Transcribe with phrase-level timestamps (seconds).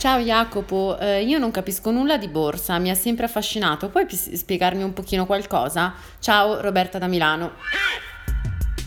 [0.00, 3.90] Ciao Jacopo, eh, io non capisco nulla di borsa, mi ha sempre affascinato.
[3.90, 5.92] Puoi pi- spiegarmi un pochino qualcosa?
[6.20, 7.50] Ciao, Roberta da Milano.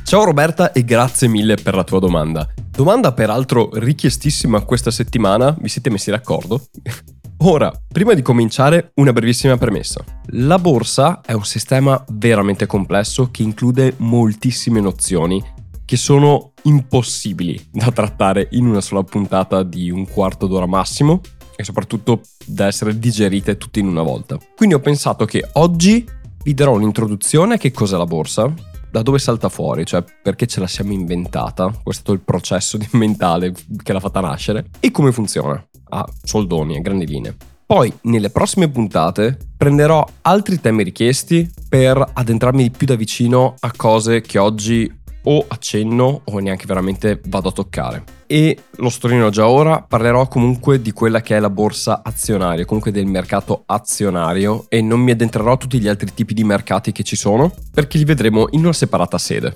[0.03, 2.49] Ciao Roberta e grazie mille per la tua domanda.
[2.67, 6.63] Domanda peraltro richiestissima questa settimana, vi siete messi d'accordo?
[7.45, 10.03] Ora, prima di cominciare, una brevissima premessa.
[10.31, 15.39] La borsa è un sistema veramente complesso che include moltissime nozioni
[15.85, 21.21] che sono impossibili da trattare in una sola puntata di un quarto d'ora massimo
[21.55, 24.37] e soprattutto da essere digerite tutte in una volta.
[24.55, 26.05] Quindi ho pensato che oggi
[26.43, 28.53] vi darò un'introduzione a che cos'è la borsa,
[28.91, 33.53] da dove salta fuori, cioè perché ce la siamo inventata, questo è il processo mentale
[33.81, 37.35] che l'ha fatta nascere, e come funziona, a soldoni, a grandi linee.
[37.65, 44.21] Poi, nelle prossime puntate, prenderò altri temi richiesti per addentrarmi più da vicino a cose
[44.21, 48.03] che oggi o accenno o neanche veramente vado a toccare.
[48.27, 52.91] E lo sottolineo già ora, parlerò comunque di quella che è la borsa azionaria, comunque
[52.91, 57.03] del mercato azionario e non mi addentrerò a tutti gli altri tipi di mercati che
[57.03, 59.55] ci sono, perché li vedremo in una separata sede.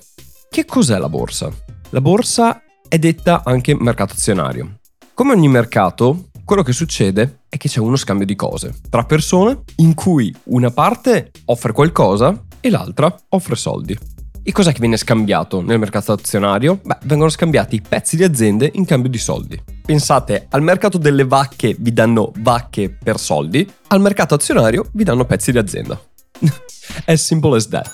[0.49, 1.51] Che cos'è la borsa?
[1.89, 4.79] La borsa è detta anche mercato azionario.
[5.13, 9.63] Come ogni mercato, quello che succede è che c'è uno scambio di cose tra persone
[9.77, 13.97] in cui una parte offre qualcosa e l'altra offre soldi.
[14.47, 16.79] E cos'è che viene scambiato nel mercato azionario?
[16.81, 19.61] Beh, vengono scambiati pezzi di aziende in cambio di soldi.
[19.85, 25.25] Pensate, al mercato delle vacche vi danno vacche per soldi, al mercato azionario vi danno
[25.25, 26.01] pezzi di azienda.
[27.07, 27.91] as simple as that.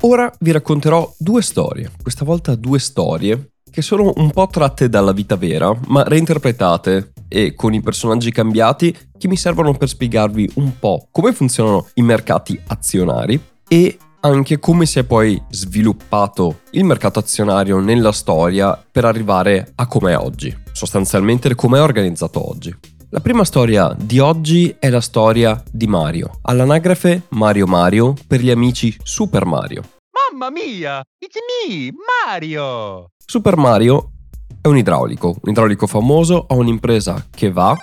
[0.00, 5.12] Ora vi racconterò due storie, questa volta due storie che sono un po' tratte dalla
[5.12, 10.78] vita vera, ma reinterpretate e con i personaggi cambiati che mi servono per spiegarvi un
[10.78, 13.38] po' come funzionano i mercati azionari
[13.68, 19.86] e anche come si è poi sviluppato il mercato azionario nella storia per arrivare a
[19.86, 22.74] com'è oggi, sostanzialmente come è organizzato oggi.
[23.10, 28.50] La prima storia di oggi è la storia di Mario, all'anagrafe Mario Mario per gli
[28.50, 29.82] amici Super Mario.
[30.30, 31.36] Mamma mia, it's
[31.66, 31.92] me,
[32.26, 33.08] Mario!
[33.24, 34.12] Super Mario
[34.60, 37.74] è un idraulico, un idraulico famoso, ha un'impresa che va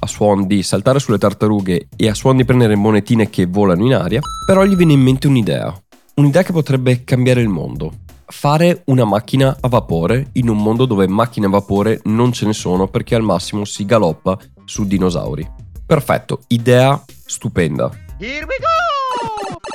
[0.00, 3.94] a suon di saltare sulle tartarughe e a suon di prendere monetine che volano in
[3.94, 5.78] aria, però gli viene in mente un'idea.
[6.14, 7.92] Un'idea che potrebbe cambiare il mondo.
[8.26, 12.52] Fare una macchina a vapore in un mondo dove macchine a vapore non ce ne
[12.52, 15.48] sono perché al massimo si galoppa su dinosauri.
[15.84, 17.90] Perfetto, idea stupenda.
[18.18, 18.80] Here we go!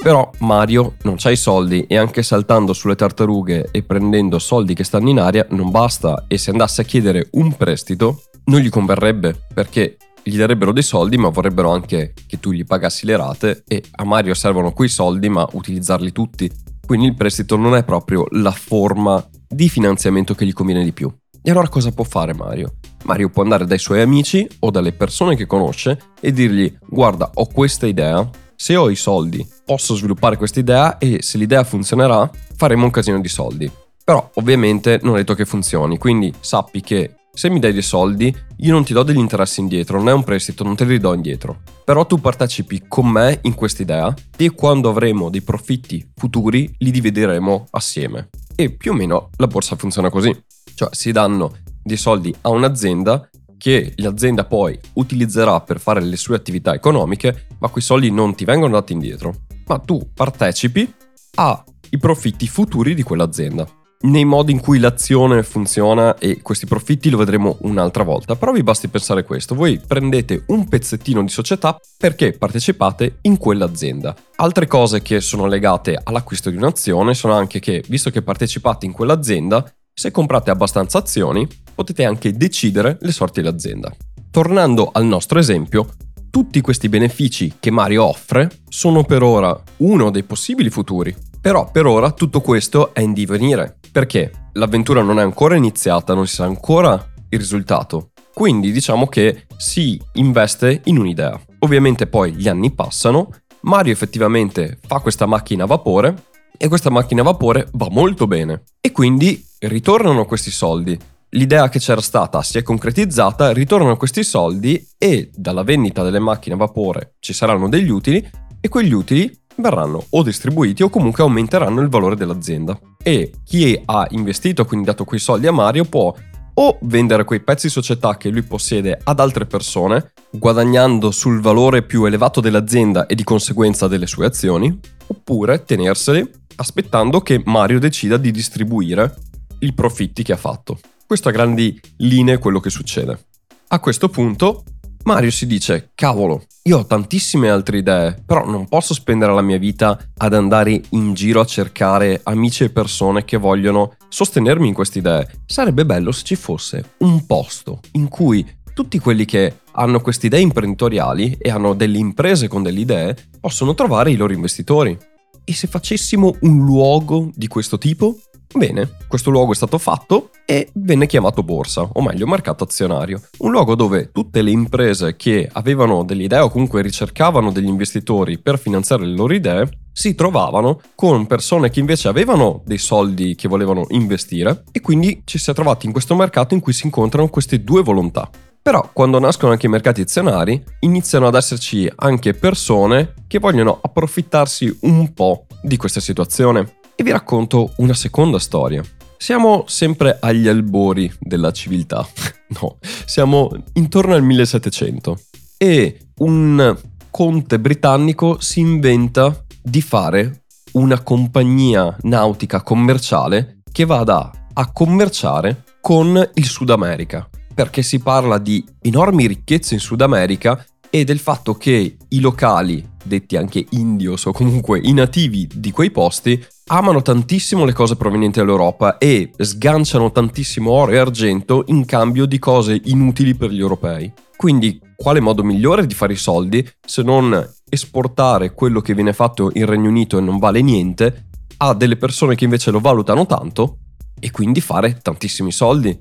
[0.02, 4.84] Però Mario non c'ha i soldi e anche saltando sulle tartarughe e prendendo soldi che
[4.84, 9.36] stanno in aria non basta e se andasse a chiedere un prestito non gli converrebbe
[9.54, 9.98] perché
[10.28, 14.04] gli darebbero dei soldi ma vorrebbero anche che tu gli pagassi le rate e a
[14.04, 16.52] Mario servono quei soldi ma utilizzarli tutti.
[16.84, 21.14] Quindi il prestito non è proprio la forma di finanziamento che gli conviene di più.
[21.44, 22.78] E allora cosa può fare Mario?
[23.04, 27.46] Mario può andare dai suoi amici o dalle persone che conosce e dirgli guarda ho
[27.46, 32.86] questa idea, se ho i soldi posso sviluppare questa idea e se l'idea funzionerà faremo
[32.86, 33.72] un casino di soldi.
[34.04, 38.34] Però ovviamente non è detto che funzioni, quindi sappi che se mi dai dei soldi,
[38.60, 41.14] io non ti do degli interessi indietro, non è un prestito, non te li do
[41.14, 41.60] indietro.
[41.84, 46.92] Però tu partecipi con me in questa idea e quando avremo dei profitti futuri li
[46.92, 48.30] divideremo assieme.
[48.56, 50.34] E più o meno la borsa funziona così.
[50.74, 56.38] Cioè si danno dei soldi a un'azienda che l'azienda poi utilizzerà per fare le sue
[56.38, 59.34] attività economiche, ma quei soldi non ti vengono dati indietro,
[59.68, 60.92] ma tu partecipi
[61.36, 63.68] ai profitti futuri di quell'azienda
[64.06, 68.64] nei modi in cui l'azione funziona e questi profitti lo vedremo un'altra volta, però vi
[68.64, 74.16] basti pensare questo, voi prendete un pezzettino di società perché partecipate in quell'azienda.
[74.38, 78.92] Altre cose che sono legate all'acquisto di un'azione sono anche che, visto che partecipate in
[78.92, 83.94] quell'azienda, se comprate abbastanza azioni, potete anche decidere le sorti dell'azienda.
[84.30, 85.88] Tornando al nostro esempio,
[86.30, 91.86] tutti questi benefici che Mario offre sono per ora uno dei possibili futuri, però per
[91.86, 96.44] ora tutto questo è in divenire, perché l'avventura non è ancora iniziata, non si sa
[96.44, 98.10] ancora il risultato.
[98.34, 101.40] Quindi diciamo che si investe in un'idea.
[101.60, 103.30] Ovviamente poi gli anni passano,
[103.62, 106.24] Mario effettivamente fa questa macchina a vapore
[106.58, 108.64] e questa macchina a vapore va molto bene.
[108.82, 111.00] E quindi ritornano questi soldi.
[111.30, 116.56] l'idea che c'era stata si è concretizzata, ritornano questi soldi e dalla vendita delle macchine
[116.56, 121.82] a vapore ci saranno degli utili e quegli utili verranno o distribuiti o comunque aumenteranno
[121.82, 122.80] il valore dell'azienda.
[123.02, 126.14] E chi ha investito, quindi dato quei soldi a Mario, può
[126.58, 131.84] o vendere quei pezzi di società che lui possiede ad altre persone, guadagnando sul valore
[131.84, 138.18] più elevato dell'azienda e di conseguenza delle sue azioni, oppure tenerseli aspettando che Mario decida
[138.18, 139.16] di distribuire
[139.60, 140.80] i profitti che ha fatto.
[141.06, 143.26] Questo a grandi linee è quello che succede.
[143.68, 144.64] A questo punto
[145.06, 149.60] Mario si dice, cavolo, io ho tantissime altre idee, però non posso spendere la mia
[149.60, 154.98] vita ad andare in giro a cercare amici e persone che vogliono sostenermi in queste
[154.98, 155.30] idee.
[155.46, 158.44] Sarebbe bello se ci fosse un posto in cui
[158.74, 163.76] tutti quelli che hanno queste idee imprenditoriali e hanno delle imprese con delle idee possono
[163.76, 164.98] trovare i loro investitori.
[165.44, 168.18] E se facessimo un luogo di questo tipo?
[168.56, 173.52] Bene, questo luogo è stato fatto e venne chiamato borsa, o meglio mercato azionario, un
[173.52, 178.58] luogo dove tutte le imprese che avevano delle idee o comunque ricercavano degli investitori per
[178.58, 183.88] finanziare le loro idee si trovavano con persone che invece avevano dei soldi che volevano
[183.90, 187.62] investire e quindi ci si è trovati in questo mercato in cui si incontrano queste
[187.62, 188.30] due volontà.
[188.62, 194.80] Però quando nascono anche i mercati azionari iniziano ad esserci anche persone che vogliono approfittarsi
[194.82, 198.84] un po' di questa situazione e vi racconto una seconda storia.
[199.18, 202.08] Siamo sempre agli albori della civiltà,
[202.60, 205.20] no, siamo intorno al 1700
[205.58, 206.78] e un
[207.10, 210.44] conte britannico si inventa di fare
[210.74, 218.38] una compagnia nautica commerciale che vada a commerciare con il Sud America, perché si parla
[218.38, 224.26] di enormi ricchezze in Sud America e del fatto che i locali, detti anche indios
[224.26, 230.12] o comunque i nativi di quei posti, amano tantissimo le cose provenienti dall'Europa e sganciano
[230.12, 234.12] tantissimo oro e argento in cambio di cose inutili per gli europei.
[234.36, 239.52] Quindi quale modo migliore di fare i soldi se non esportare quello che viene fatto
[239.54, 241.28] in Regno Unito e non vale niente
[241.58, 243.78] a delle persone che invece lo valutano tanto
[244.20, 245.98] e quindi fare tantissimi soldi?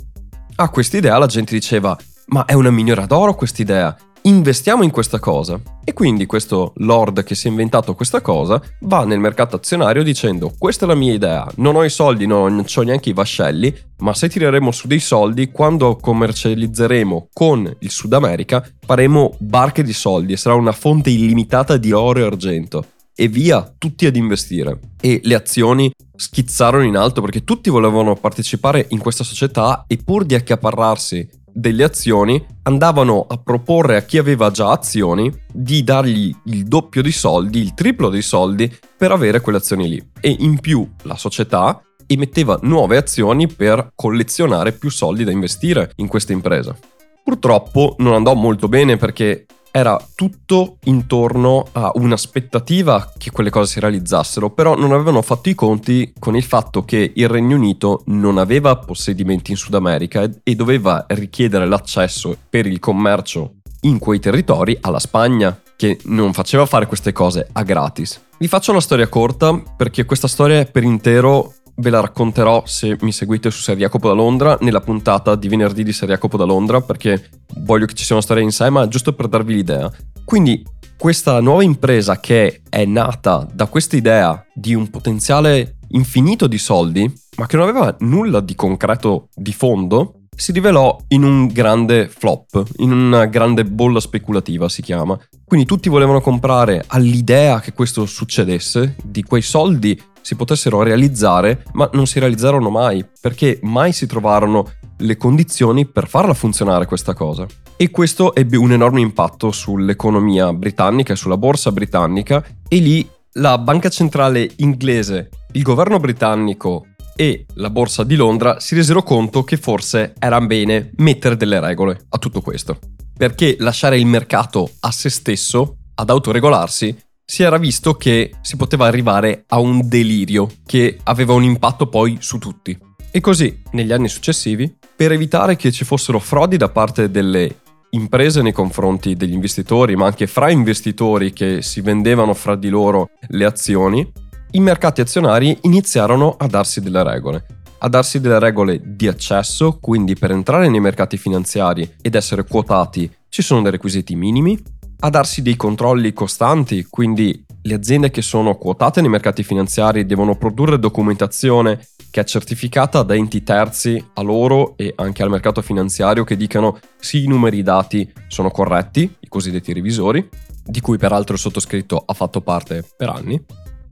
[0.57, 1.97] A questa idea la gente diceva
[2.27, 3.97] ma è una miniera d'oro questa idea
[4.27, 5.61] investiamo in questa cosa.
[5.85, 10.53] E quindi questo lord che si è inventato questa cosa va nel mercato azionario dicendo
[10.57, 14.15] questa è la mia idea, non ho i soldi, non ho neanche i vascelli, ma
[14.15, 20.33] se tireremo su dei soldi, quando commercializzeremo con il Sud America, faremo barche di soldi
[20.33, 22.87] e sarà una fonte illimitata di oro e argento.
[23.15, 24.81] E via, tutti ad investire.
[25.01, 30.25] E le azioni schizzarono in alto perché tutti volevano partecipare in questa società e pur
[30.25, 36.65] di accaparrarsi delle azioni andavano a proporre a chi aveva già azioni di dargli il
[36.65, 40.11] doppio di soldi, il triplo dei soldi per avere quelle azioni lì.
[40.21, 46.09] E in più la società emetteva nuove azioni per collezionare più soldi da investire in
[46.09, 46.77] questa impresa.
[47.25, 53.81] Purtroppo non andò molto bene perché era tutto intorno a un'aspettativa che quelle cose si
[53.81, 58.37] realizzassero, però non avevano fatto i conti con il fatto che il Regno Unito non
[58.37, 64.77] aveva possedimenti in Sud America e doveva richiedere l'accesso per il commercio in quei territori
[64.83, 68.21] alla Spagna, che non faceva fare queste cose a gratis.
[68.37, 72.97] Vi faccio una storia corta perché questa storia è per intero ve la racconterò se
[73.01, 77.31] mi seguite su Seriacopo da Londra nella puntata di venerdì di Seriacopo da Londra perché
[77.59, 79.91] voglio che ci sia una storia in sé ma giusto per darvi l'idea.
[80.25, 80.65] Quindi
[80.97, 87.13] questa nuova impresa che è nata da questa idea di un potenziale infinito di soldi
[87.37, 92.63] ma che non aveva nulla di concreto di fondo si rivelò in un grande flop,
[92.79, 95.19] in una grande bolla speculativa si chiama.
[95.45, 101.89] Quindi tutti volevano comprare all'idea che questo succedesse, di quei soldi si potessero realizzare, ma
[101.93, 107.47] non si realizzarono mai, perché mai si trovarono le condizioni per farla funzionare questa cosa.
[107.77, 113.59] E questo ebbe un enorme impatto sull'economia britannica e sulla borsa britannica e lì la
[113.59, 119.59] banca centrale inglese, il governo britannico e la borsa di Londra si resero conto che
[119.59, 122.79] forse era bene mettere delle regole a tutto questo.
[123.15, 128.87] Perché lasciare il mercato a se stesso, ad autoregolarsi, si era visto che si poteva
[128.87, 132.79] arrivare a un delirio che aveva un impatto poi su tutti.
[133.11, 138.43] E così, negli anni successivi, per evitare che ci fossero frodi da parte delle imprese
[138.43, 143.45] nei confronti degli investitori, ma anche fra investitori che si vendevano fra di loro le
[143.45, 144.13] azioni,
[144.53, 147.47] i mercati azionari iniziarono a darsi delle regole.
[147.79, 153.11] A darsi delle regole di accesso, quindi per entrare nei mercati finanziari ed essere quotati
[153.29, 154.57] ci sono dei requisiti minimi,
[155.01, 160.37] a darsi dei controlli costanti, quindi le aziende che sono quotate nei mercati finanziari devono
[160.37, 166.25] produrre documentazione che è certificata da enti terzi a loro e anche al mercato finanziario
[166.25, 170.29] che dicano sì i numeri dati sono corretti, i cosiddetti revisori,
[170.65, 173.43] di cui peraltro il sottoscritto ha fatto parte per anni,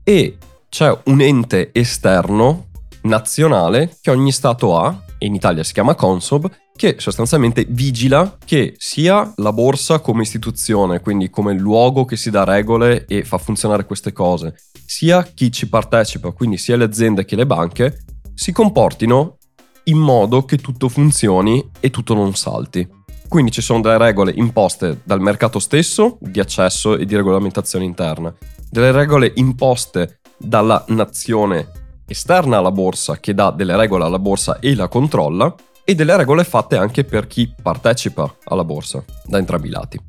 [0.03, 0.37] e
[0.69, 2.67] c'è un ente esterno
[3.01, 9.31] nazionale che ogni Stato ha, in Italia si chiama Consob, che sostanzialmente vigila che sia
[9.37, 14.11] la borsa come istituzione, quindi come luogo che si dà regole e fa funzionare queste
[14.11, 18.03] cose, sia chi ci partecipa, quindi sia le aziende che le banche,
[18.33, 19.37] si comportino
[19.85, 22.87] in modo che tutto funzioni e tutto non salti.
[23.27, 28.33] Quindi ci sono delle regole imposte dal mercato stesso di accesso e di regolamentazione interna,
[28.69, 31.69] delle regole imposte dalla nazione
[32.05, 35.53] esterna alla borsa che dà delle regole alla borsa e la controlla
[35.83, 39.99] e delle regole fatte anche per chi partecipa alla borsa da entrambi i lati.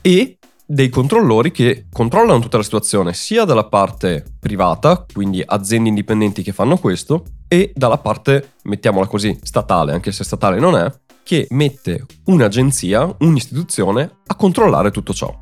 [0.00, 6.42] E dei controllori che controllano tutta la situazione sia dalla parte privata, quindi aziende indipendenti
[6.42, 10.90] che fanno questo, e dalla parte, mettiamola così, statale, anche se statale non è,
[11.22, 15.38] che mette un'agenzia, un'istituzione a controllare tutto ciò.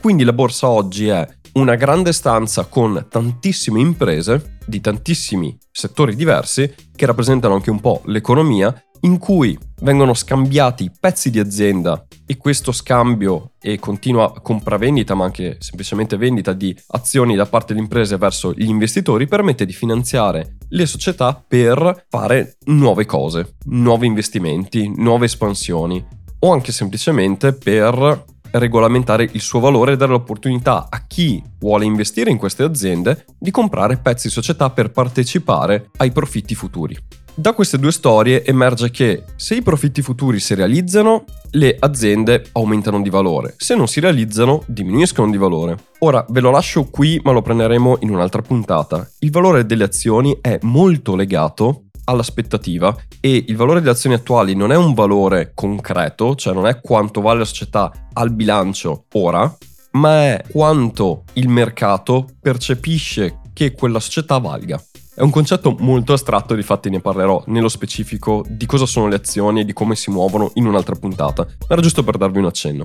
[0.00, 6.72] Quindi la borsa oggi è una grande stanza con tantissime imprese di tantissimi settori diversi
[6.94, 8.74] che rappresentano anche un po' l'economia
[9.06, 15.56] in cui vengono scambiati pezzi di azienda e questo scambio e continua compravendita ma anche
[15.60, 20.86] semplicemente vendita di azioni da parte delle imprese verso gli investitori permette di finanziare le
[20.86, 26.04] società per fare nuove cose, nuovi investimenti, nuove espansioni
[26.40, 32.30] o anche semplicemente per regolamentare il suo valore e dare l'opportunità a chi vuole investire
[32.30, 36.96] in queste aziende di comprare pezzi di società per partecipare ai profitti futuri.
[37.38, 43.02] Da queste due storie emerge che se i profitti futuri si realizzano, le aziende aumentano
[43.02, 45.76] di valore, se non si realizzano diminuiscono di valore.
[45.98, 49.06] Ora ve lo lascio qui ma lo prenderemo in un'altra puntata.
[49.18, 54.72] Il valore delle azioni è molto legato all'aspettativa e il valore delle azioni attuali non
[54.72, 59.54] è un valore concreto, cioè non è quanto vale la società al bilancio ora,
[59.90, 64.82] ma è quanto il mercato percepisce che quella società valga.
[65.16, 69.14] È un concetto molto astratto e difatti ne parlerò nello specifico di cosa sono le
[69.14, 71.46] azioni e di come si muovono in un'altra puntata.
[71.66, 72.84] Era giusto per darvi un accenno.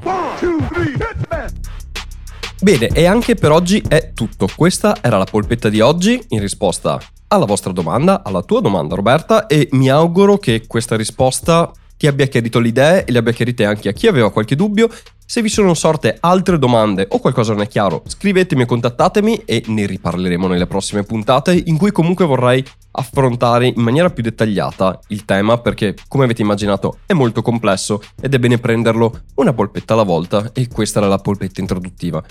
[2.61, 4.47] Bene, e anche per oggi è tutto.
[4.55, 9.45] Questa era la polpetta di oggi in risposta alla vostra domanda, alla tua domanda Roberta,
[9.47, 13.65] e mi auguro che questa risposta ti abbia chiarito le idee e le abbia chiarite
[13.65, 14.89] anche a chi aveva qualche dubbio
[15.31, 19.63] se vi sono sorte altre domande o qualcosa non è chiaro, scrivetemi e contattatemi e
[19.67, 22.61] ne riparleremo nelle prossime puntate in cui comunque vorrei
[22.91, 28.33] affrontare in maniera più dettagliata il tema perché, come avete immaginato, è molto complesso ed
[28.33, 32.21] è bene prenderlo una polpetta alla volta e questa era la polpetta introduttiva.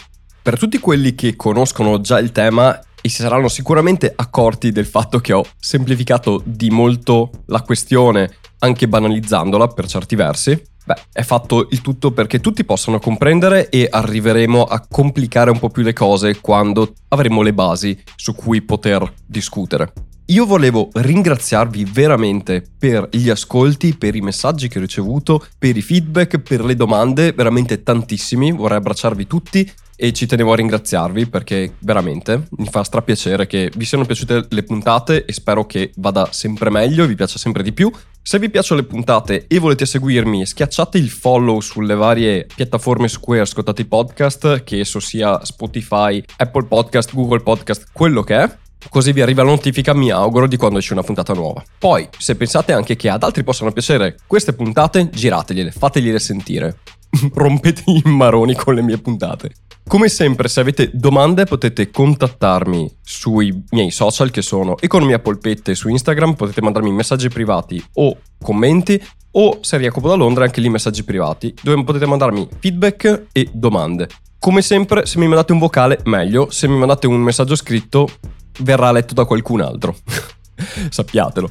[0.42, 5.21] Per tutti quelli che conoscono già il tema e si saranno sicuramente accorti del fatto
[5.21, 11.69] che ho semplificato di molto la questione, anche banalizzandola per certi versi, Beh, è fatto
[11.71, 16.41] il tutto perché tutti possano comprendere e arriveremo a complicare un po' più le cose
[16.41, 19.93] quando avremo le basi su cui poter discutere.
[20.31, 25.83] Io volevo ringraziarvi veramente per gli ascolti, per i messaggi che ho ricevuto, per i
[25.83, 31.75] feedback, per le domande, veramente tantissimi, vorrei abbracciarvi tutti e ci tenevo a ringraziarvi perché
[31.81, 36.71] veramente mi fa strapiacere che vi siano piaciute le puntate e spero che vada sempre
[36.71, 37.93] meglio vi piaccia sempre di più.
[38.23, 43.19] Se vi piacciono le puntate e volete seguirmi, schiacciate il follow sulle varie piattaforme su
[43.19, 48.57] cui ascoltate i podcast, che esso sia Spotify, Apple Podcast, Google Podcast, quello che è.
[48.89, 51.65] Così vi arriva la notifica, mi auguro, di quando esce una puntata nuova.
[51.79, 56.77] Poi, se pensate anche che ad altri possano piacere queste puntate, girategliele, fategliele sentire.
[57.35, 59.52] Rompete i maroni con le mie puntate.
[59.87, 65.88] Come sempre, se avete domande potete contattarmi sui miei social che sono Economia Polpette su
[65.88, 69.02] Instagram, potete mandarmi messaggi privati o commenti
[69.33, 74.09] o se Jacopo da Londra anche lì messaggi privati dove potete mandarmi feedback e domande.
[74.38, 78.09] Come sempre, se mi mandate un vocale meglio, se mi mandate un messaggio scritto
[78.61, 79.97] verrà letto da qualcun altro.
[80.88, 81.50] Sappiatelo.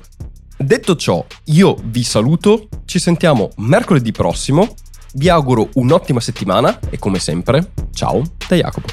[0.57, 4.75] Detto ciò, io vi saluto, ci sentiamo mercoledì prossimo
[5.13, 8.87] vi auguro un'ottima settimana e come sempre, ciao da Jacopo.